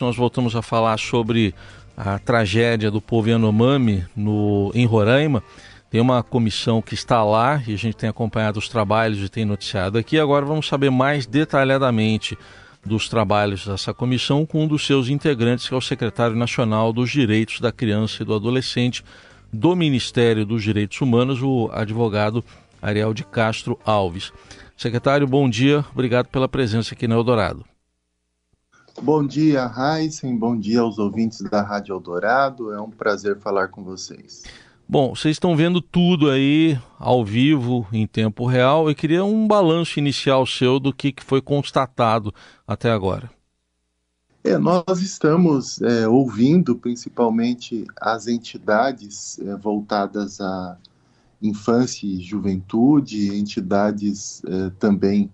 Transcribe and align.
nós 0.00 0.16
voltamos 0.16 0.56
a 0.56 0.62
falar 0.62 0.98
sobre 0.98 1.54
a 1.96 2.18
tragédia 2.18 2.90
do 2.90 3.00
povo 3.00 3.28
Yanomami 3.28 4.04
no, 4.16 4.72
em 4.74 4.86
Roraima. 4.86 5.42
Tem 5.90 6.00
uma 6.00 6.22
comissão 6.22 6.80
que 6.80 6.94
está 6.94 7.22
lá 7.22 7.62
e 7.66 7.74
a 7.74 7.76
gente 7.76 7.96
tem 7.96 8.08
acompanhado 8.08 8.58
os 8.58 8.68
trabalhos 8.68 9.20
e 9.20 9.28
tem 9.28 9.44
noticiado 9.44 9.98
aqui. 9.98 10.18
Agora 10.18 10.46
vamos 10.46 10.66
saber 10.66 10.90
mais 10.90 11.26
detalhadamente 11.26 12.38
dos 12.84 13.08
trabalhos 13.08 13.66
dessa 13.66 13.92
comissão 13.92 14.46
com 14.46 14.64
um 14.64 14.68
dos 14.68 14.86
seus 14.86 15.08
integrantes, 15.08 15.68
que 15.68 15.74
é 15.74 15.76
o 15.76 15.82
secretário 15.82 16.34
nacional 16.34 16.92
dos 16.92 17.10
Direitos 17.10 17.60
da 17.60 17.70
Criança 17.70 18.22
e 18.22 18.24
do 18.24 18.34
Adolescente 18.34 19.04
do 19.52 19.74
Ministério 19.76 20.46
dos 20.46 20.62
Direitos 20.62 20.98
Humanos, 21.00 21.42
o 21.42 21.68
advogado 21.72 22.42
Ariel 22.80 23.12
de 23.12 23.24
Castro 23.24 23.78
Alves. 23.84 24.32
Secretário, 24.76 25.26
bom 25.26 25.50
dia, 25.50 25.84
obrigado 25.92 26.28
pela 26.28 26.48
presença 26.48 26.94
aqui 26.94 27.06
no 27.06 27.16
Eldorado. 27.16 27.64
Bom 29.02 29.26
dia, 29.26 29.70
Heisen. 29.74 30.36
Bom 30.36 30.58
dia 30.58 30.80
aos 30.80 30.98
ouvintes 30.98 31.40
da 31.40 31.62
Rádio 31.62 31.94
Eldorado. 31.94 32.70
É 32.70 32.80
um 32.80 32.90
prazer 32.90 33.38
falar 33.38 33.68
com 33.68 33.82
vocês. 33.82 34.42
Bom, 34.86 35.14
vocês 35.14 35.36
estão 35.36 35.56
vendo 35.56 35.80
tudo 35.80 36.28
aí 36.28 36.78
ao 36.98 37.24
vivo, 37.24 37.86
em 37.92 38.06
tempo 38.06 38.44
real. 38.44 38.90
Eu 38.90 38.94
queria 38.94 39.24
um 39.24 39.48
balanço 39.48 39.98
inicial 39.98 40.44
seu 40.44 40.78
do 40.78 40.92
que, 40.92 41.12
que 41.12 41.24
foi 41.24 41.40
constatado 41.40 42.34
até 42.66 42.90
agora. 42.90 43.30
É, 44.44 44.58
nós 44.58 45.00
estamos 45.00 45.80
é, 45.80 46.06
ouvindo 46.06 46.76
principalmente 46.76 47.86
as 47.98 48.26
entidades 48.26 49.38
é, 49.38 49.56
voltadas 49.56 50.42
à 50.42 50.76
infância 51.40 52.06
e 52.06 52.20
juventude, 52.20 53.34
entidades 53.34 54.42
é, 54.44 54.70
também 54.78 55.30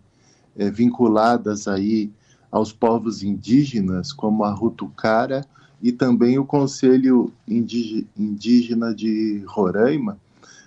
é, 0.57 0.71
vinculadas 0.71 1.67
aí 1.67 2.13
aos 2.57 2.73
povos 2.73 3.23
indígenas, 3.23 4.13
como 4.15 4.43
a 4.43 4.51
Rutucara, 4.51 5.45
e 5.83 5.93
também 5.93 6.39
o 6.39 6.47
Conselho 6.47 7.31
Indígena 7.47 8.95
de 8.95 9.45
Roraima, 9.47 10.19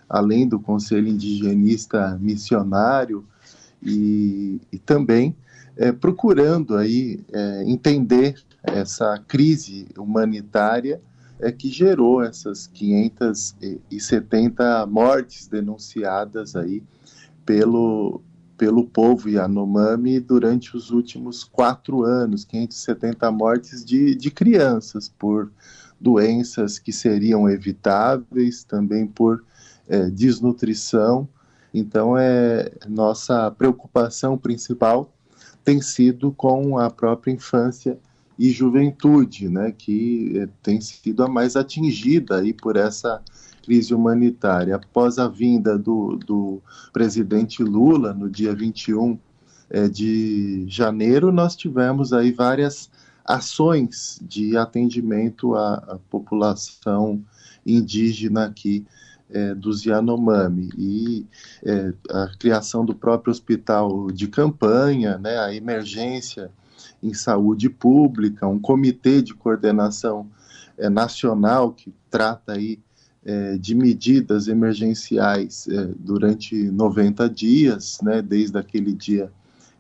além 0.07 0.47
do 0.47 0.59
Conselho 0.59 1.07
Indigenista 1.07 2.15
Missionário, 2.21 3.25
e, 3.81 4.61
e 4.71 4.77
também 4.77 5.35
é, 5.75 5.91
procurando 5.91 6.77
aí 6.77 7.21
é, 7.33 7.63
entender 7.65 8.35
essa 8.61 9.17
crise 9.27 9.87
humanitária 9.97 11.01
é, 11.39 11.51
que 11.51 11.69
gerou 11.69 12.21
essas 12.21 12.67
570 12.67 14.85
mortes 14.85 15.47
denunciadas 15.47 16.55
aí 16.55 16.83
pelo, 17.43 18.21
pelo 18.59 18.85
povo 18.85 19.29
Yanomami 19.29 20.19
durante 20.19 20.75
os 20.75 20.91
últimos 20.91 21.45
quatro 21.45 22.03
anos, 22.03 22.43
570 22.43 23.31
mortes 23.31 23.85
de, 23.85 24.13
de 24.13 24.29
crianças 24.29 25.07
por 25.07 25.49
doenças 25.97 26.77
que 26.77 26.91
seriam 26.91 27.49
evitáveis, 27.49 28.65
também 28.65 29.07
por 29.07 29.45
é, 29.87 30.09
desnutrição. 30.09 31.25
Então, 31.73 32.17
é 32.17 32.69
nossa 32.85 33.49
preocupação 33.49 34.37
principal 34.37 35.09
tem 35.63 35.81
sido 35.81 36.31
com 36.33 36.77
a 36.77 36.89
própria 36.89 37.31
infância 37.31 37.97
e 38.37 38.49
juventude, 38.49 39.47
né, 39.47 39.71
que 39.71 40.33
é, 40.37 40.49
tem 40.61 40.81
sido 40.81 41.23
a 41.23 41.29
mais 41.29 41.55
atingida 41.55 42.39
aí 42.39 42.53
por 42.53 42.75
essa 42.75 43.21
crise 43.69 43.93
humanitária. 43.93 44.75
Após 44.75 45.19
a 45.19 45.27
vinda 45.27 45.77
do, 45.77 46.17
do 46.25 46.59
presidente 46.91 47.63
Lula, 47.63 48.15
no 48.15 48.27
dia 48.27 48.55
21 48.55 49.15
é, 49.69 49.87
de 49.87 50.65
janeiro, 50.67 51.31
nós 51.31 51.55
tivemos 51.55 52.11
aí 52.11 52.31
várias 52.31 52.89
ações 53.23 54.19
de 54.23 54.57
atendimento 54.57 55.53
à, 55.53 55.75
à 55.75 55.99
população 56.09 57.23
indígena 57.63 58.45
aqui 58.45 58.87
é, 59.29 59.53
dos 59.53 59.85
Yanomami 59.85 60.69
e 60.75 61.27
é, 61.63 61.93
a 62.09 62.31
criação 62.39 62.83
do 62.83 62.95
próprio 62.95 63.29
hospital 63.29 64.09
de 64.09 64.27
campanha, 64.27 65.19
né, 65.19 65.37
a 65.37 65.53
emergência 65.53 66.49
em 67.03 67.13
saúde 67.13 67.69
pública, 67.69 68.47
um 68.47 68.59
comitê 68.59 69.21
de 69.21 69.35
coordenação 69.35 70.27
é, 70.75 70.89
nacional 70.89 71.71
que 71.71 71.93
trata 72.09 72.53
aí 72.53 72.79
é, 73.25 73.57
de 73.57 73.75
medidas 73.75 74.47
emergenciais 74.47 75.67
é, 75.67 75.89
durante 75.97 76.55
90 76.55 77.29
dias, 77.29 77.99
né, 78.01 78.21
desde 78.21 78.57
aquele 78.57 78.93
dia 78.93 79.31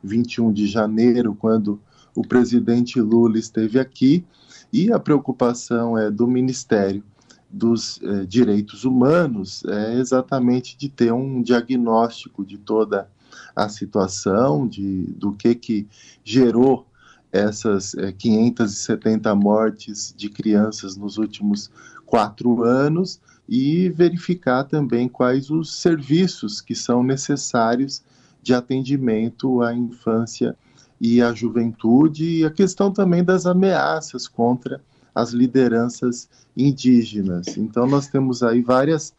21 0.03 0.51
de 0.51 0.67
janeiro, 0.67 1.35
quando 1.35 1.79
o 2.15 2.21
presidente 2.21 2.99
Lula 2.99 3.37
esteve 3.37 3.79
aqui, 3.79 4.25
e 4.71 4.91
a 4.91 4.99
preocupação 4.99 5.97
é 5.97 6.11
do 6.11 6.27
Ministério 6.27 7.03
dos 7.49 7.99
é, 8.03 8.25
Direitos 8.25 8.83
Humanos 8.83 9.63
é 9.65 9.95
exatamente 9.95 10.77
de 10.77 10.87
ter 10.87 11.11
um 11.11 11.41
diagnóstico 11.41 12.45
de 12.45 12.57
toda 12.57 13.09
a 13.55 13.67
situação, 13.67 14.67
de, 14.67 15.03
do 15.17 15.33
que, 15.33 15.55
que 15.55 15.87
gerou 16.23 16.85
essas 17.31 17.95
é, 17.95 18.11
570 18.11 19.33
mortes 19.35 20.13
de 20.15 20.29
crianças 20.29 20.95
nos 20.95 21.17
últimos 21.17 21.71
quatro 22.09 22.63
anos 22.63 23.21
e 23.47 23.89
verificar 23.89 24.63
também 24.63 25.07
quais 25.07 25.51
os 25.51 25.79
serviços 25.79 26.59
que 26.59 26.73
são 26.73 27.03
necessários 27.03 28.03
de 28.41 28.53
atendimento 28.53 29.61
à 29.61 29.73
infância 29.73 30.57
e 30.99 31.21
à 31.21 31.31
juventude 31.33 32.39
e 32.39 32.45
a 32.45 32.49
questão 32.49 32.91
também 32.91 33.23
das 33.23 33.45
ameaças 33.45 34.27
contra 34.27 34.81
as 35.13 35.31
lideranças 35.31 36.27
indígenas. 36.57 37.57
Então 37.57 37.85
nós 37.85 38.07
temos 38.07 38.41
aí 38.41 38.61
várias 38.61 39.13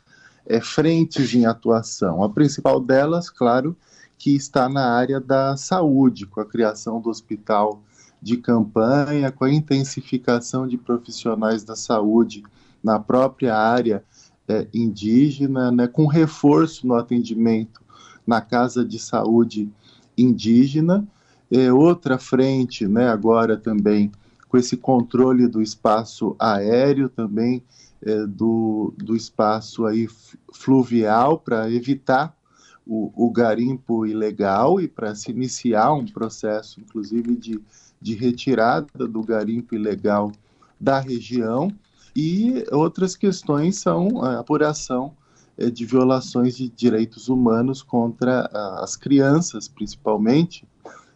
é, 0.44 0.60
frentes 0.60 1.32
em 1.32 1.46
atuação. 1.46 2.24
A 2.24 2.28
principal 2.28 2.80
delas, 2.80 3.30
claro, 3.30 3.76
que 4.18 4.34
está 4.34 4.68
na 4.68 4.92
área 4.92 5.20
da 5.20 5.56
saúde, 5.56 6.26
com 6.26 6.40
a 6.40 6.44
criação 6.44 7.00
do 7.00 7.08
hospital 7.08 7.80
de 8.20 8.36
campanha, 8.36 9.30
com 9.30 9.44
a 9.44 9.52
intensificação 9.52 10.66
de 10.66 10.76
profissionais 10.76 11.64
da 11.64 11.76
saúde 11.76 12.42
na 12.82 12.98
própria 12.98 13.56
área 13.56 14.04
é, 14.48 14.66
indígena, 14.72 15.70
né, 15.70 15.86
com 15.86 16.06
reforço 16.06 16.86
no 16.86 16.94
atendimento 16.94 17.80
na 18.26 18.40
casa 18.40 18.84
de 18.84 18.98
saúde 18.98 19.70
indígena. 20.16 21.06
É, 21.50 21.72
outra 21.72 22.18
frente, 22.18 22.86
né, 22.86 23.08
agora 23.08 23.56
também 23.56 24.10
com 24.48 24.56
esse 24.56 24.76
controle 24.76 25.46
do 25.46 25.62
espaço 25.62 26.34
aéreo, 26.38 27.08
também 27.08 27.62
é, 28.02 28.26
do, 28.26 28.92
do 28.98 29.14
espaço 29.14 29.86
aí 29.86 30.08
fluvial, 30.52 31.38
para 31.38 31.70
evitar 31.70 32.36
o, 32.84 33.12
o, 33.14 33.30
garimpo 33.30 34.04
ilegal 34.04 34.80
e 34.80 34.88
para 34.88 35.14
se 35.14 35.30
iniciar 35.30 35.92
um 35.92 36.04
processo, 36.04 36.80
inclusive, 36.80 37.36
de, 37.36 37.60
de 38.00 38.14
retirada 38.14 39.06
do 39.06 39.22
garimpo 39.22 39.76
ilegal 39.76 40.32
da 40.80 40.98
região. 40.98 41.72
E 42.14 42.64
outras 42.72 43.16
questões 43.16 43.76
são 43.76 44.22
a 44.22 44.38
apuração 44.38 45.12
é, 45.60 45.70
de 45.70 45.84
violações 45.84 46.56
de 46.56 46.70
direitos 46.70 47.28
humanos 47.28 47.82
contra 47.82 48.46
as 48.82 48.96
crianças, 48.96 49.68
principalmente. 49.68 50.66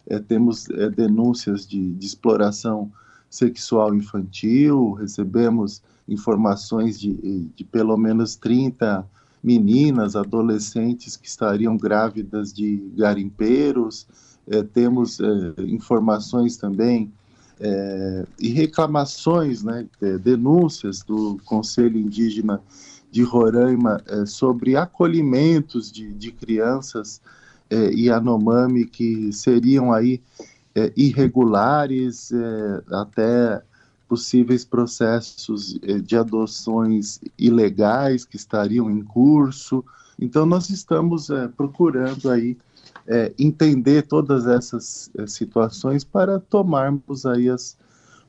É, 0.07 0.19
temos 0.19 0.69
é, 0.69 0.91
denúncias 0.91 1.67
de, 1.67 1.95
de, 1.95 2.07
exploração 2.07 2.93
sexual 3.31 3.95
infantil, 3.95 4.93
recebemos 4.93 5.83
informações 6.07 7.01
de, 7.01 7.49
de 7.57 7.65
pelo 7.65 7.97
menos 7.97 8.37
30 8.37 9.07
meninas, 9.43 10.15
adolescentes 10.15 11.17
que 11.17 11.27
estariam 11.27 11.77
grávidas 11.77 12.53
de 12.53 12.77
garimpeiros, 12.95 14.07
é, 14.47 14.63
temos 14.63 15.19
informações 15.67 16.59
também 16.59 17.11
é, 17.61 18.27
e 18.39 18.49
reclamações, 18.49 19.63
né, 19.63 19.87
é, 20.03 20.19
denúncias 20.19 21.03
do 21.03 21.39
Conselho 21.45 21.99
Indígena 21.99 22.61
de 23.11 23.23
Roraima 23.23 24.03
é, 24.07 24.27
sobre 24.27 24.77
acolhimentos 24.77 25.91
de, 25.91 26.13
de 26.13 26.33
crianças 26.33 27.21
é, 27.71 27.91
Yanomami 27.93 28.85
que 28.85 29.33
seriam 29.33 29.93
aí 29.93 30.21
é, 30.75 30.93
irregulares, 30.97 32.33
é, 32.33 32.83
até 32.91 33.63
possíveis 34.09 34.65
processos 34.65 35.79
é, 35.83 35.99
de 35.99 36.17
adoções 36.17 37.21
ilegais 37.39 38.25
que 38.25 38.37
estariam 38.37 38.91
em 38.91 39.03
curso. 39.03 39.85
Então 40.19 40.45
nós 40.45 40.71
estamos 40.71 41.29
procurando 41.57 42.31
aí 42.31 42.57
é, 43.07 43.33
entender 43.39 44.03
todas 44.03 44.47
essas 44.47 45.11
é, 45.19 45.27
situações 45.27 46.05
para 46.05 46.41
tomarmos 46.41 47.27
aí 47.27 47.49
as 47.49 47.77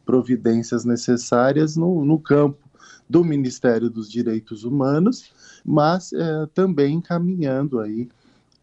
providências 0.06 0.86
necessárias 0.86 1.76
no, 1.76 2.06
no 2.06 2.20
campo 2.20 2.60
do 3.10 3.24
Ministério 3.24 3.90
dos 3.90 4.10
Direitos 4.10 4.64
Humanos, 4.64 5.32
mas 5.64 6.12
é, 6.14 6.48
também 6.54 6.96
encaminhando 6.96 7.80
aí 7.80 8.10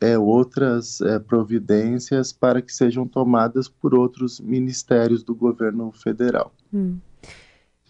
é, 0.00 0.18
outras 0.18 1.00
é, 1.00 1.18
providências 1.18 2.32
para 2.32 2.60
que 2.60 2.72
sejam 2.74 3.06
tomadas 3.06 3.68
por 3.68 3.94
outros 3.94 4.40
ministérios 4.40 5.22
do 5.22 5.34
governo 5.34 5.92
federal. 5.92 6.52
Hum. 6.72 6.98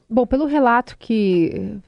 Bom, 0.08 0.26
pelo 0.26 0.44
relato 0.44 0.96
que 0.98 1.80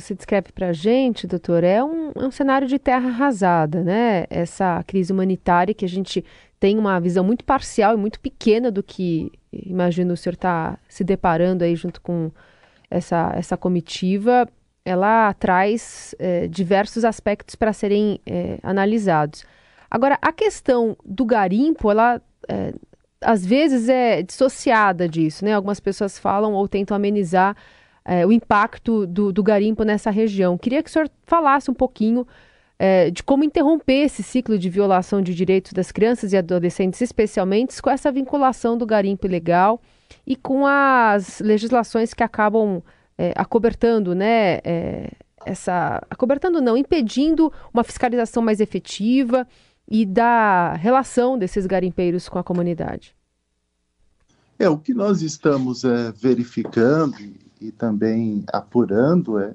você 0.00 0.14
descreve 0.14 0.52
para 0.52 0.68
a 0.68 0.72
gente, 0.72 1.26
doutor, 1.26 1.62
é 1.62 1.82
um, 1.82 2.10
é 2.14 2.24
um 2.24 2.30
cenário 2.30 2.66
de 2.66 2.78
terra 2.78 3.08
arrasada, 3.08 3.82
né? 3.82 4.24
Essa 4.30 4.82
crise 4.86 5.12
humanitária 5.12 5.74
que 5.74 5.84
a 5.84 5.88
gente 5.88 6.24
tem 6.58 6.78
uma 6.78 6.98
visão 7.00 7.24
muito 7.24 7.44
parcial 7.44 7.94
e 7.94 7.96
muito 7.96 8.20
pequena 8.20 8.70
do 8.70 8.82
que, 8.82 9.32
imagino, 9.52 10.14
o 10.14 10.16
senhor 10.16 10.34
está 10.34 10.78
se 10.88 11.04
deparando 11.04 11.64
aí 11.64 11.74
junto 11.76 12.00
com 12.00 12.30
essa, 12.90 13.32
essa 13.34 13.56
comitiva, 13.56 14.48
ela 14.84 15.32
traz 15.34 16.14
é, 16.18 16.48
diversos 16.48 17.04
aspectos 17.04 17.54
para 17.54 17.72
serem 17.72 18.20
é, 18.26 18.58
analisados. 18.62 19.44
Agora, 19.90 20.18
a 20.20 20.32
questão 20.32 20.96
do 21.04 21.24
garimpo, 21.24 21.90
ela 21.90 22.20
é, 22.48 22.72
às 23.20 23.44
vezes 23.44 23.88
é 23.88 24.22
dissociada 24.22 25.08
disso, 25.08 25.44
né? 25.44 25.52
Algumas 25.52 25.80
pessoas 25.80 26.18
falam 26.18 26.54
ou 26.54 26.66
tentam 26.66 26.96
amenizar 26.96 27.56
é, 28.10 28.26
o 28.26 28.32
impacto 28.32 29.06
do, 29.06 29.32
do, 29.32 29.40
garimpo 29.40 29.84
nessa 29.84 30.10
região. 30.10 30.58
Queria 30.58 30.82
que 30.82 30.90
o 30.90 30.92
senhor 30.92 31.08
falasse 31.22 31.70
um 31.70 31.74
pouquinho 31.74 32.26
é, 32.76 33.08
de 33.08 33.22
como 33.22 33.44
interromper 33.44 34.02
esse 34.02 34.20
ciclo 34.20 34.58
de 34.58 34.68
violação 34.68 35.22
de 35.22 35.32
direitos 35.32 35.72
das 35.72 35.92
crianças 35.92 36.32
e 36.32 36.36
adolescentes, 36.36 37.00
especialmente 37.00 37.80
com 37.80 37.88
essa 37.88 38.10
vinculação 38.10 38.76
do 38.76 38.84
garimpo 38.84 39.28
ilegal 39.28 39.80
e 40.26 40.34
com 40.34 40.66
as 40.66 41.38
legislações 41.38 42.12
que 42.12 42.24
acabam 42.24 42.82
é, 43.16 43.32
acobertando, 43.36 44.12
né? 44.12 44.58
É, 44.64 45.12
essa 45.46 46.04
acobertando 46.10 46.60
não, 46.60 46.76
impedindo 46.76 47.52
uma 47.72 47.84
fiscalização 47.84 48.42
mais 48.42 48.58
efetiva 48.58 49.46
e 49.88 50.04
da 50.04 50.74
relação 50.74 51.38
desses 51.38 51.64
garimpeiros 51.64 52.28
com 52.28 52.40
a 52.40 52.42
comunidade. 52.42 53.14
É, 54.58 54.68
o 54.68 54.76
que 54.76 54.92
nós 54.92 55.22
estamos 55.22 55.84
é, 55.84 56.10
verificando 56.10 57.16
e 57.60 57.70
também 57.70 58.44
apurando 58.52 59.38
é, 59.38 59.54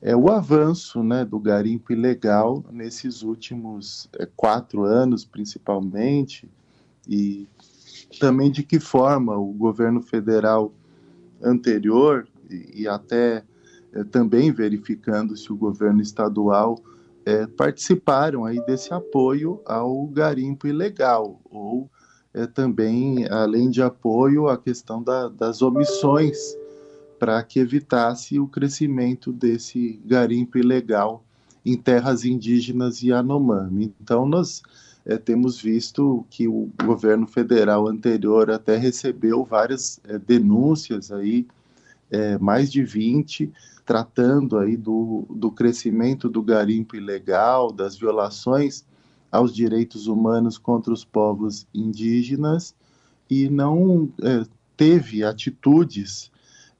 é 0.00 0.16
o 0.16 0.30
avanço 0.30 1.02
né, 1.02 1.24
do 1.24 1.38
garimpo 1.38 1.92
ilegal 1.92 2.64
nesses 2.70 3.22
últimos 3.22 4.08
é, 4.18 4.26
quatro 4.36 4.84
anos, 4.84 5.24
principalmente, 5.24 6.48
e 7.06 7.46
também 8.18 8.50
de 8.50 8.62
que 8.62 8.78
forma 8.78 9.36
o 9.36 9.52
governo 9.52 10.00
federal 10.00 10.72
anterior 11.42 12.26
e, 12.48 12.82
e 12.82 12.88
até 12.88 13.44
é, 13.92 14.04
também 14.04 14.52
verificando 14.52 15.36
se 15.36 15.52
o 15.52 15.56
governo 15.56 16.00
estadual 16.00 16.78
é, 17.26 17.46
participaram 17.46 18.44
aí 18.44 18.64
desse 18.64 18.94
apoio 18.94 19.60
ao 19.66 20.06
garimpo 20.06 20.66
ilegal, 20.66 21.40
ou 21.44 21.90
é, 22.32 22.46
também, 22.46 23.28
além 23.28 23.68
de 23.68 23.82
apoio, 23.82 24.48
a 24.48 24.56
questão 24.56 25.02
da, 25.02 25.28
das 25.28 25.60
omissões 25.60 26.56
para 27.18 27.42
que 27.42 27.58
evitasse 27.58 28.38
o 28.38 28.46
crescimento 28.46 29.32
desse 29.32 30.00
garimpo 30.04 30.58
ilegal 30.58 31.24
em 31.64 31.76
terras 31.76 32.24
indígenas 32.24 33.02
e 33.02 33.12
Anomami. 33.12 33.94
Então, 34.00 34.26
nós 34.26 34.62
é, 35.04 35.16
temos 35.16 35.60
visto 35.60 36.24
que 36.30 36.46
o 36.46 36.70
governo 36.84 37.26
federal 37.26 37.88
anterior 37.88 38.50
até 38.50 38.76
recebeu 38.76 39.44
várias 39.44 40.00
é, 40.04 40.18
denúncias 40.18 41.10
aí, 41.10 41.46
é, 42.10 42.38
mais 42.38 42.70
de 42.70 42.82
20, 42.82 43.52
tratando 43.84 44.58
aí 44.58 44.76
do, 44.76 45.26
do 45.30 45.50
crescimento 45.50 46.28
do 46.28 46.42
garimpo 46.42 46.96
ilegal, 46.96 47.72
das 47.72 47.96
violações 47.96 48.84
aos 49.30 49.54
direitos 49.54 50.06
humanos 50.06 50.56
contra 50.56 50.92
os 50.92 51.04
povos 51.04 51.66
indígenas 51.74 52.74
e 53.28 53.48
não 53.50 54.10
teve 54.74 55.22
atitudes 55.22 56.30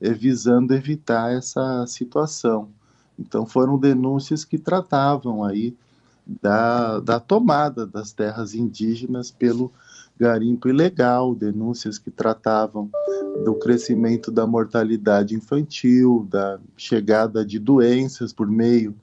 visando 0.00 0.74
evitar 0.74 1.32
essa 1.32 1.86
situação. 1.86 2.68
Então 3.18 3.44
foram 3.44 3.78
denúncias 3.78 4.44
que 4.44 4.58
tratavam 4.58 5.44
aí 5.44 5.76
da, 6.40 7.00
da 7.00 7.18
tomada 7.18 7.86
das 7.86 8.12
terras 8.12 8.54
indígenas 8.54 9.30
pelo 9.30 9.72
garimpo 10.18 10.68
ilegal, 10.68 11.34
denúncias 11.34 11.98
que 11.98 12.10
tratavam 12.10 12.90
do 13.44 13.54
crescimento 13.54 14.30
da 14.30 14.46
mortalidade 14.46 15.34
infantil, 15.34 16.26
da 16.28 16.58
chegada 16.76 17.44
de 17.44 17.58
doenças 17.58 18.32
por 18.32 18.48
meio 18.48 18.94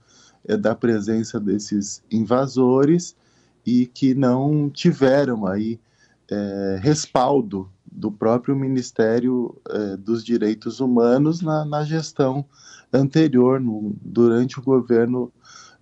é, 0.45 0.55
da 0.55 0.75
presença 0.75 1.39
desses 1.39 2.03
invasores 2.11 3.15
e 3.65 3.85
que 3.87 4.13
não 4.13 4.69
tiveram 4.69 5.47
aí 5.47 5.79
é, 6.29 6.79
respaldo 6.81 7.69
do 7.95 8.11
próprio 8.11 8.55
Ministério 8.55 9.55
é, 9.69 9.97
dos 9.97 10.23
Direitos 10.23 10.79
Humanos 10.79 11.41
na, 11.41 11.63
na 11.63 11.83
gestão 11.83 12.45
anterior, 12.91 13.59
no, 13.59 13.95
durante 14.01 14.59
o 14.59 14.63
governo 14.63 15.31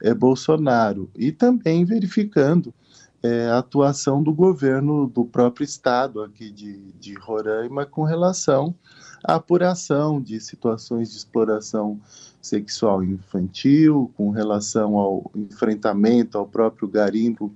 é, 0.01 0.13
Bolsonaro, 0.13 1.09
e 1.15 1.31
também 1.31 1.83
verificando 1.83 2.73
é, 3.21 3.47
a 3.47 3.57
atuação 3.57 4.21
do 4.21 4.33
governo 4.33 5.07
do 5.07 5.25
próprio 5.25 5.63
estado 5.63 6.21
aqui 6.21 6.51
de, 6.51 6.91
de 6.99 7.13
Roraima 7.15 7.85
com 7.85 8.03
relação 8.03 8.75
à 9.23 9.35
apuração 9.35 10.21
de 10.21 10.39
situações 10.39 11.09
de 11.09 11.17
exploração 11.17 11.99
sexual 12.41 13.03
infantil, 13.03 14.11
com 14.15 14.29
relação 14.29 14.97
ao 14.97 15.31
enfrentamento 15.33 16.37
ao 16.37 16.45
próprio 16.45 16.87
garimpo 16.87 17.51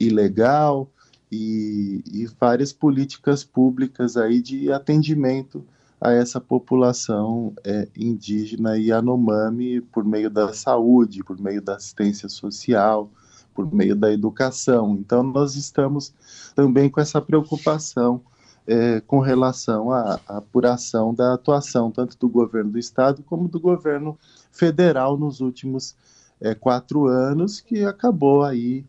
ilegal 0.00 0.90
e, 1.32 2.04
e 2.12 2.26
várias 2.38 2.74
políticas 2.74 3.42
públicas 3.42 4.18
aí 4.18 4.42
de 4.42 4.70
atendimento 4.70 5.64
a 5.98 6.12
essa 6.12 6.38
população 6.38 7.54
é, 7.64 7.88
indígena 7.96 8.76
e 8.76 8.92
anomami 8.92 9.80
por 9.80 10.04
meio 10.04 10.28
da 10.28 10.52
saúde, 10.52 11.24
por 11.24 11.40
meio 11.40 11.62
da 11.62 11.76
assistência 11.76 12.28
social, 12.28 13.10
por 13.54 13.72
meio 13.72 13.96
da 13.96 14.12
educação. 14.12 14.94
Então, 15.00 15.22
nós 15.22 15.56
estamos 15.56 16.12
também 16.54 16.90
com 16.90 17.00
essa 17.00 17.20
preocupação 17.20 18.20
é, 18.66 19.00
com 19.00 19.20
relação 19.20 19.90
à, 19.90 20.20
à, 20.28 20.36
apuração 20.36 21.14
da 21.14 21.34
atuação 21.34 21.90
tanto 21.90 22.16
do 22.18 22.28
governo 22.28 22.72
do 22.72 22.78
estado 22.78 23.22
como 23.22 23.48
do 23.48 23.58
governo 23.58 24.18
federal 24.52 25.16
nos 25.16 25.40
últimos 25.40 25.96
é, 26.40 26.54
quatro 26.54 27.06
anos, 27.06 27.60
que 27.60 27.84
acabou 27.84 28.42
aí 28.42 28.84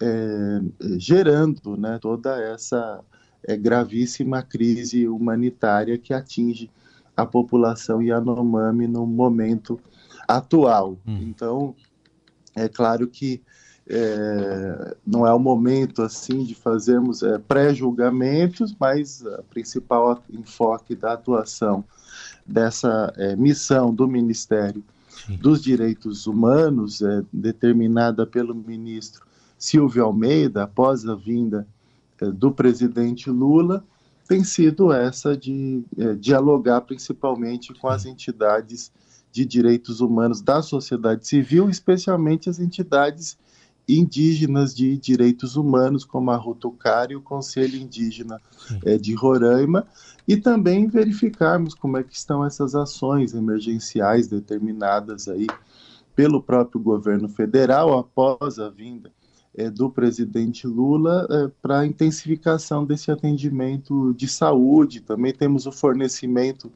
é, 0.00 0.60
gerando 0.98 1.76
né, 1.76 1.98
toda 2.00 2.40
essa 2.40 3.00
é, 3.42 3.56
gravíssima 3.56 4.42
crise 4.42 5.08
humanitária 5.08 5.96
que 5.96 6.12
atinge 6.12 6.70
a 7.16 7.24
população 7.24 8.02
Yanomami 8.02 8.86
no 8.86 9.06
momento 9.06 9.80
atual. 10.28 10.98
Hum. 11.06 11.18
Então, 11.22 11.74
é 12.54 12.68
claro 12.68 13.06
que 13.06 13.40
é, 13.88 14.96
não 15.06 15.26
é 15.26 15.32
o 15.32 15.38
momento 15.38 16.02
assim 16.02 16.42
de 16.42 16.54
fazermos 16.54 17.22
é, 17.22 17.38
pré-julgamentos, 17.38 18.74
mas 18.78 19.22
o 19.22 19.44
principal 19.44 20.22
enfoque 20.28 20.96
da 20.96 21.12
atuação 21.12 21.84
dessa 22.44 23.12
é, 23.16 23.36
missão 23.36 23.94
do 23.94 24.08
Ministério 24.08 24.82
Sim. 25.08 25.36
dos 25.36 25.62
Direitos 25.62 26.26
Humanos, 26.26 27.00
é, 27.00 27.22
determinada 27.32 28.26
pelo 28.26 28.54
ministro 28.54 29.25
Silvio 29.66 30.04
Almeida, 30.04 30.62
após 30.62 31.04
a 31.08 31.16
vinda 31.16 31.66
é, 32.20 32.30
do 32.30 32.52
presidente 32.52 33.28
Lula, 33.28 33.84
tem 34.28 34.44
sido 34.44 34.92
essa 34.92 35.36
de 35.36 35.82
é, 35.98 36.14
dialogar 36.14 36.82
principalmente 36.82 37.74
com 37.74 37.88
as 37.88 38.06
entidades 38.06 38.92
de 39.32 39.44
direitos 39.44 40.00
humanos 40.00 40.40
da 40.40 40.62
sociedade 40.62 41.26
civil, 41.26 41.68
especialmente 41.68 42.48
as 42.48 42.60
entidades 42.60 43.36
indígenas 43.88 44.72
de 44.72 44.96
direitos 44.96 45.56
humanos, 45.56 46.04
como 46.04 46.30
a 46.30 46.36
Rutucari 46.36 47.14
e 47.14 47.16
o 47.16 47.20
Conselho 47.20 47.76
Indígena 47.76 48.40
é, 48.84 48.96
de 48.96 49.14
Roraima, 49.14 49.84
e 50.28 50.36
também 50.36 50.86
verificarmos 50.86 51.74
como 51.74 51.96
é 51.96 52.04
que 52.04 52.14
estão 52.14 52.44
essas 52.44 52.76
ações 52.76 53.34
emergenciais 53.34 54.28
determinadas 54.28 55.26
aí 55.26 55.48
pelo 56.14 56.40
próprio 56.40 56.80
governo 56.80 57.28
federal 57.28 57.98
após 57.98 58.60
a 58.60 58.70
vinda 58.70 59.12
é, 59.56 59.70
do 59.70 59.90
presidente 59.90 60.66
Lula 60.66 61.26
é, 61.30 61.50
para 61.62 61.86
intensificação 61.86 62.84
desse 62.84 63.10
atendimento 63.10 64.12
de 64.14 64.28
saúde. 64.28 65.00
Também 65.00 65.32
temos 65.32 65.66
o 65.66 65.72
fornecimento 65.72 66.70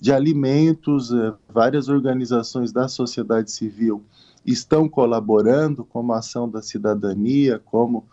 de 0.00 0.12
alimentos, 0.12 1.12
é, 1.12 1.32
várias 1.52 1.88
organizações 1.88 2.72
da 2.72 2.88
sociedade 2.88 3.50
civil 3.52 4.02
estão 4.44 4.88
colaborando, 4.88 5.84
como 5.84 6.12
a 6.12 6.18
Ação 6.18 6.48
da 6.48 6.60
Cidadania, 6.60 7.60
como 7.64 8.04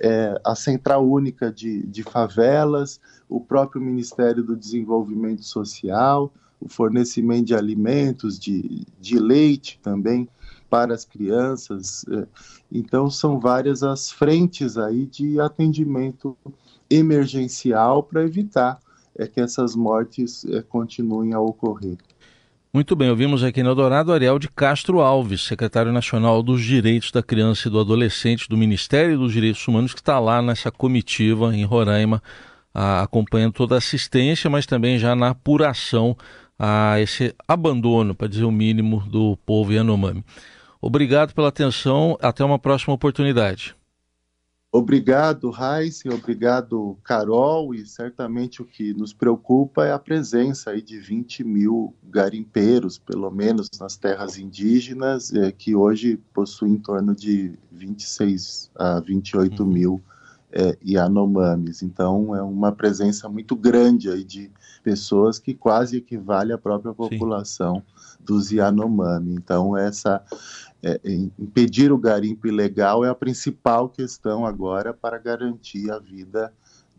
é, 0.00 0.40
a 0.44 0.54
Central 0.54 1.08
Única 1.08 1.52
de, 1.52 1.86
de 1.86 2.02
Favelas, 2.02 3.00
o 3.28 3.40
próprio 3.40 3.80
Ministério 3.80 4.42
do 4.42 4.56
Desenvolvimento 4.56 5.44
Social, 5.44 6.32
o 6.60 6.68
fornecimento 6.68 7.46
de 7.46 7.54
alimentos, 7.54 8.38
de, 8.38 8.84
de 9.00 9.18
leite 9.18 9.78
também 9.82 10.28
para 10.68 10.94
as 10.94 11.04
crianças. 11.04 12.04
É, 12.10 12.26
então, 12.70 13.10
são 13.10 13.38
várias 13.38 13.82
as 13.82 14.10
frentes 14.10 14.76
aí 14.76 15.06
de 15.06 15.40
atendimento 15.40 16.36
emergencial 16.90 18.02
para 18.02 18.24
evitar 18.24 18.78
é, 19.16 19.26
que 19.26 19.40
essas 19.40 19.74
mortes 19.74 20.44
é, 20.44 20.62
continuem 20.62 21.32
a 21.32 21.40
ocorrer. 21.40 21.96
Muito 22.72 22.94
bem, 22.94 23.08
ouvimos 23.08 23.42
aqui 23.42 23.62
no 23.62 23.74
Dourado 23.74 24.12
Ariel 24.12 24.38
de 24.38 24.50
Castro 24.50 25.00
Alves, 25.00 25.42
secretário 25.42 25.92
nacional 25.92 26.42
dos 26.42 26.62
Direitos 26.62 27.10
da 27.10 27.22
Criança 27.22 27.68
e 27.68 27.70
do 27.70 27.80
Adolescente 27.80 28.48
do 28.50 28.56
Ministério 28.56 29.18
dos 29.18 29.32
Direitos 29.32 29.66
Humanos, 29.66 29.94
que 29.94 30.00
está 30.00 30.18
lá 30.18 30.42
nessa 30.42 30.70
comitiva 30.70 31.56
em 31.56 31.64
Roraima, 31.64 32.22
acompanhando 32.74 33.54
toda 33.54 33.76
a 33.76 33.78
assistência, 33.78 34.50
mas 34.50 34.66
também 34.66 34.98
já 34.98 35.16
na 35.16 35.30
apuração 35.30 36.14
a 36.58 37.00
esse 37.00 37.34
abandono, 37.48 38.14
para 38.14 38.28
dizer 38.28 38.44
o 38.44 38.50
mínimo, 38.50 39.00
do 39.08 39.38
povo 39.46 39.72
Yanomami. 39.72 40.22
Obrigado 40.86 41.34
pela 41.34 41.48
atenção, 41.48 42.16
até 42.22 42.44
uma 42.44 42.60
próxima 42.60 42.94
oportunidade. 42.94 43.74
Obrigado, 44.70 45.50
Raíssa, 45.50 46.08
obrigado, 46.14 46.96
Carol, 47.02 47.74
e 47.74 47.84
certamente 47.84 48.62
o 48.62 48.64
que 48.64 48.94
nos 48.94 49.12
preocupa 49.12 49.84
é 49.84 49.90
a 49.90 49.98
presença 49.98 50.70
aí 50.70 50.80
de 50.80 50.96
20 51.00 51.42
mil 51.42 51.92
garimpeiros, 52.04 52.98
pelo 52.98 53.32
menos 53.32 53.68
nas 53.80 53.96
terras 53.96 54.38
indígenas, 54.38 55.34
é, 55.34 55.50
que 55.50 55.74
hoje 55.74 56.20
possuem 56.32 56.74
em 56.74 56.78
torno 56.78 57.16
de 57.16 57.58
26 57.72 58.70
a 58.76 59.00
28 59.00 59.60
uhum. 59.60 59.68
mil 59.68 60.00
é, 60.52 60.78
Yanomamis. 60.86 61.82
Então, 61.82 62.32
é 62.36 62.42
uma 62.42 62.70
presença 62.70 63.28
muito 63.28 63.56
grande 63.56 64.08
aí 64.08 64.22
de 64.22 64.52
pessoas 64.84 65.40
que 65.40 65.52
quase 65.52 65.96
equivale 65.96 66.52
à 66.52 66.58
própria 66.58 66.94
população 66.94 67.76
Sim. 67.76 67.95
Dos 68.26 68.50
Yanomami. 68.50 69.34
Então, 69.34 69.76
essa 69.76 70.22
é, 70.82 71.00
impedir 71.38 71.92
o 71.92 71.98
garimpo 71.98 72.46
ilegal 72.46 73.04
é 73.04 73.08
a 73.08 73.14
principal 73.14 73.88
questão 73.88 74.44
agora 74.44 74.92
para 74.92 75.18
garantir 75.18 75.90
a 75.90 75.98
vida 75.98 76.52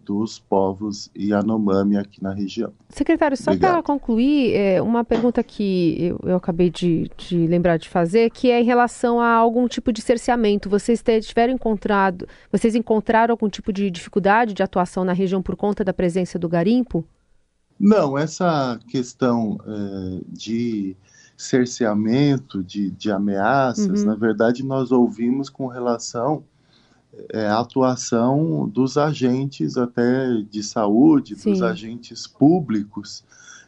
dos 0.07 0.39
povos 0.39 1.11
Yanomami 1.17 1.97
aqui 1.97 2.23
na 2.23 2.33
região. 2.33 2.71
Secretário, 2.87 3.35
só 3.35 3.55
para 3.57 3.83
concluir, 3.83 4.55
é, 4.55 4.81
uma 4.81 5.03
pergunta 5.03 5.43
que 5.43 5.97
eu, 5.99 6.19
eu 6.29 6.37
acabei 6.37 6.69
de, 6.69 7.11
de, 7.17 7.45
lembrar 7.45 7.75
de 7.75 7.89
fazer, 7.89 8.29
que 8.29 8.49
é 8.49 8.61
em 8.61 8.63
relação 8.63 9.19
a 9.19 9.33
algum 9.33 9.67
tipo 9.67 9.91
de 9.91 10.01
cerceamento. 10.01 10.69
Vocês 10.69 11.03
tiveram 11.23 11.53
encontrado, 11.53 12.25
vocês 12.49 12.73
encontraram 12.73 13.33
algum 13.33 13.49
tipo 13.49 13.73
de 13.73 13.91
dificuldade 13.91 14.53
de 14.53 14.63
atuação 14.63 15.03
na 15.03 15.11
região 15.11 15.41
por 15.41 15.57
conta 15.57 15.83
da 15.83 15.93
presença 15.93 16.39
do 16.39 16.47
garimpo? 16.47 17.05
Não, 17.79 18.17
essa 18.17 18.79
questão 18.87 19.59
é, 19.65 20.21
de 20.27 20.95
cerceamento, 21.37 22.63
de, 22.63 22.89
de 22.89 23.11
ameaças, 23.11 24.01
uhum. 24.01 24.07
na 24.07 24.15
verdade, 24.15 24.63
nós 24.63 24.91
ouvimos 24.91 25.49
com 25.49 25.67
relação 25.67 26.43
é, 27.31 27.47
à 27.47 27.59
atuação 27.59 28.67
dos 28.67 28.97
agentes 28.97 29.77
até 29.77 30.41
de 30.49 30.63
saúde, 30.63 31.35
Sim. 31.35 31.51
dos 31.51 31.61
agentes 31.61 32.25
públicos, 32.25 33.23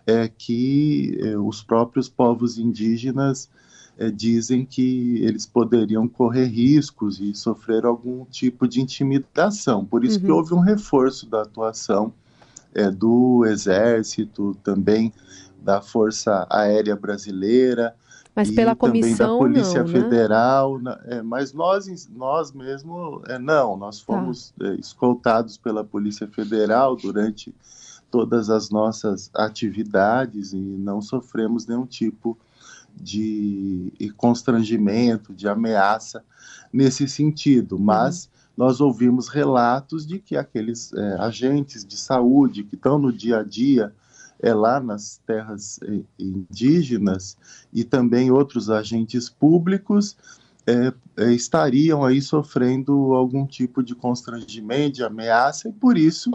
é, 0.06 0.28
que 0.28 1.18
é, 1.22 1.38
os 1.38 1.62
próprios 1.62 2.10
povos 2.10 2.58
indígenas 2.58 3.50
é, 3.98 4.10
dizem 4.10 4.66
que 4.66 5.18
eles 5.24 5.46
poderiam 5.46 6.08
correr 6.08 6.46
riscos 6.46 7.20
e 7.20 7.36
sofrer 7.36 7.86
algum 7.86 8.26
tipo 8.26 8.68
de 8.68 8.82
intimidação. 8.82 9.86
Por 9.86 10.04
isso 10.04 10.20
uhum. 10.20 10.26
que 10.26 10.32
houve 10.32 10.54
um 10.56 10.60
reforço 10.60 11.28
da 11.28 11.44
atuação 11.44 12.12
é, 12.74 12.90
do 12.90 13.46
Exército, 13.46 14.56
também 14.64 15.14
da 15.62 15.82
Força 15.82 16.48
Aérea 16.50 16.96
Brasileira. 16.96 17.96
Mas 18.36 18.52
pela 18.52 18.76
comissão, 18.76 19.40
também 19.40 19.54
da 19.54 19.64
Polícia 19.64 19.84
não, 19.84 19.92
né? 19.92 20.00
Federal, 20.02 20.80
né? 20.80 20.98
é, 21.06 21.22
mas 21.22 21.52
nós, 21.52 22.08
nós 22.10 22.54
mesmo, 22.54 23.22
é, 23.28 23.38
não, 23.38 23.76
nós 23.76 24.00
tá. 24.00 24.06
fomos 24.06 24.54
tá. 24.58 24.74
escoltados 24.76 25.58
pela 25.58 25.84
Polícia 25.84 26.28
Federal 26.28 26.96
durante 26.96 27.54
todas 28.10 28.50
as 28.50 28.70
nossas 28.70 29.30
atividades 29.34 30.54
e 30.54 30.58
não 30.58 31.02
sofremos 31.02 31.68
nenhum 31.68 31.86
tipo 31.86 32.38
de 32.96 33.94
constrangimento, 34.18 35.34
de 35.34 35.48
ameaça 35.48 36.24
nesse 36.72 37.08
sentido, 37.08 37.80
mas 37.80 38.26
uhum. 38.26 38.39
Nós 38.60 38.82
ouvimos 38.82 39.30
relatos 39.30 40.06
de 40.06 40.20
que 40.20 40.36
aqueles 40.36 40.92
é, 40.92 41.14
agentes 41.22 41.86
de 41.86 41.96
saúde 41.96 42.66
que 42.66 42.76
estão 42.76 43.00
no 43.00 43.10
dia 43.10 43.40
a 43.40 43.44
dia 43.44 43.94
é 44.38 44.54
lá 44.54 44.82
nas 44.82 45.22
terras 45.26 45.80
eh, 45.82 46.02
indígenas 46.20 47.38
e 47.72 47.86
também 47.86 48.32
outros 48.32 48.70
agentes 48.70 49.30
públicos 49.30 50.18
é, 50.68 50.94
é, 51.16 51.32
estariam 51.32 52.04
aí 52.04 52.22
sofrendo 52.22 53.14
algum 53.14 53.48
tipo 53.48 53.82
de 53.82 53.96
constrangimento, 53.96 54.96
de 54.96 55.04
ameaça 55.06 55.70
e 55.70 55.72
por 55.72 55.98
isso 55.98 56.30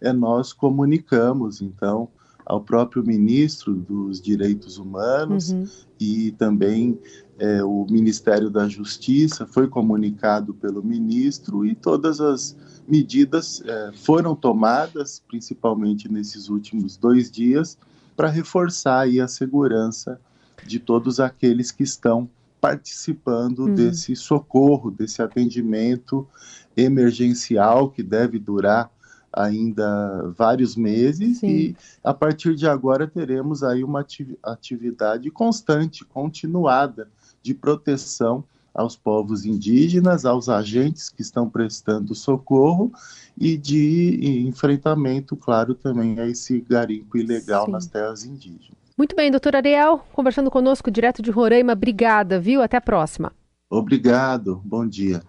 é, 0.00 0.12
nós 0.12 0.52
comunicamos. 0.52 1.62
Então 1.62 2.08
ao 2.48 2.62
próprio 2.62 3.04
ministro 3.04 3.74
dos 3.74 4.22
Direitos 4.22 4.78
Humanos 4.78 5.50
uhum. 5.50 5.66
e 6.00 6.32
também 6.32 6.98
é, 7.38 7.62
o 7.62 7.86
Ministério 7.90 8.48
da 8.48 8.66
Justiça 8.66 9.46
foi 9.46 9.68
comunicado 9.68 10.54
pelo 10.54 10.82
ministro 10.82 11.66
e 11.66 11.74
todas 11.74 12.22
as 12.22 12.56
medidas 12.88 13.62
é, 13.66 13.92
foram 13.92 14.34
tomadas, 14.34 15.22
principalmente 15.28 16.10
nesses 16.10 16.48
últimos 16.48 16.96
dois 16.96 17.30
dias, 17.30 17.76
para 18.16 18.30
reforçar 18.30 19.00
aí 19.00 19.20
a 19.20 19.28
segurança 19.28 20.18
de 20.66 20.78
todos 20.78 21.20
aqueles 21.20 21.70
que 21.70 21.82
estão 21.82 22.30
participando 22.58 23.66
uhum. 23.66 23.74
desse 23.74 24.16
socorro, 24.16 24.90
desse 24.90 25.20
atendimento 25.20 26.26
emergencial 26.74 27.90
que 27.90 28.02
deve 28.02 28.38
durar 28.38 28.90
ainda 29.32 30.32
vários 30.36 30.76
meses 30.76 31.38
Sim. 31.38 31.48
e 31.48 31.76
a 32.02 32.14
partir 32.14 32.54
de 32.54 32.66
agora 32.66 33.06
teremos 33.06 33.62
aí 33.62 33.84
uma 33.84 34.04
atividade 34.42 35.30
constante, 35.30 36.04
continuada 36.04 37.08
de 37.42 37.54
proteção 37.54 38.44
aos 38.74 38.96
povos 38.96 39.44
indígenas, 39.44 40.24
aos 40.24 40.48
agentes 40.48 41.08
que 41.08 41.22
estão 41.22 41.48
prestando 41.48 42.14
socorro 42.14 42.92
e 43.36 43.56
de 43.56 44.46
enfrentamento, 44.46 45.36
claro, 45.36 45.74
também 45.74 46.18
a 46.20 46.26
esse 46.26 46.60
garimpo 46.60 47.16
ilegal 47.16 47.66
Sim. 47.66 47.72
nas 47.72 47.86
terras 47.86 48.24
indígenas. 48.24 48.78
Muito 48.96 49.14
bem, 49.14 49.30
doutor 49.30 49.56
Ariel, 49.56 50.04
conversando 50.12 50.50
conosco 50.50 50.90
direto 50.90 51.22
de 51.22 51.30
Roraima. 51.30 51.72
Obrigada, 51.72 52.40
viu? 52.40 52.62
Até 52.62 52.76
a 52.76 52.80
próxima. 52.80 53.32
Obrigado, 53.70 54.60
bom 54.64 54.86
dia. 54.86 55.22